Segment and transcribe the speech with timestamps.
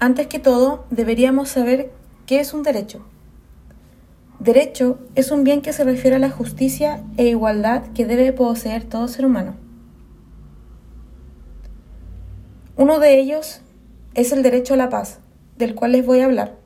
[0.00, 1.90] Antes que todo, deberíamos saber
[2.26, 3.04] qué es un derecho.
[4.38, 8.84] Derecho es un bien que se refiere a la justicia e igualdad que debe poseer
[8.84, 9.56] todo ser humano.
[12.76, 13.60] Uno de ellos
[14.14, 15.18] es el derecho a la paz,
[15.56, 16.56] del cual les voy a hablar.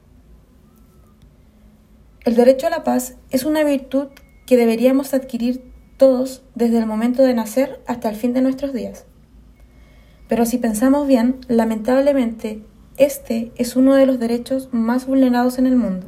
[2.26, 4.08] El derecho a la paz es una virtud
[4.44, 9.06] que deberíamos adquirir todos desde el momento de nacer hasta el fin de nuestros días.
[10.28, 12.62] Pero si pensamos bien, lamentablemente,
[12.98, 16.06] este es uno de los derechos más vulnerados en el mundo.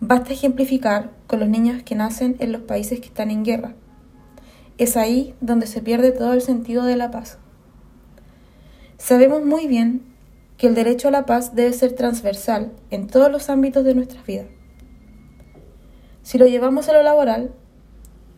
[0.00, 3.74] Basta ejemplificar con los niños que nacen en los países que están en guerra.
[4.78, 7.38] Es ahí donde se pierde todo el sentido de la paz.
[8.98, 10.02] Sabemos muy bien
[10.56, 14.26] que el derecho a la paz debe ser transversal en todos los ámbitos de nuestras
[14.26, 14.46] vidas.
[16.22, 17.52] Si lo llevamos a lo laboral,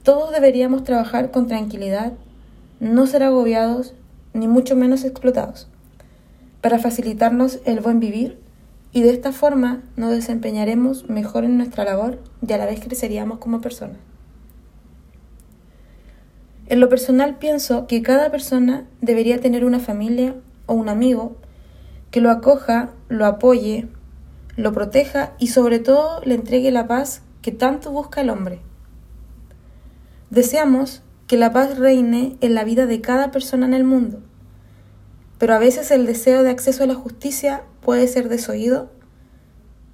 [0.02, 2.12] todos deberíamos trabajar con tranquilidad,
[2.78, 3.94] no ser agobiados
[4.34, 5.68] ni mucho menos explotados,
[6.62, 8.38] para facilitarnos el buen vivir
[8.92, 13.38] y de esta forma nos desempeñaremos mejor en nuestra labor y a la vez creceríamos
[13.38, 13.98] como personas.
[16.66, 21.36] En lo personal pienso que cada persona debería tener una familia o un amigo
[22.10, 23.88] que lo acoja, lo apoye,
[24.56, 28.60] lo proteja y sobre todo le entregue la paz que tanto busca el hombre.
[30.30, 34.20] Deseamos que la paz reine en la vida de cada persona en el mundo,
[35.42, 38.92] pero a veces el deseo de acceso a la justicia puede ser desoído,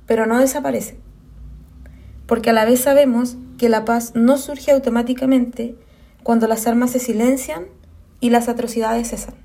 [0.04, 0.98] pero no desaparece,
[2.26, 5.74] porque a la vez sabemos que la paz no surge automáticamente
[6.22, 7.64] cuando las armas se silencian
[8.20, 9.36] y las atrocidades cesan.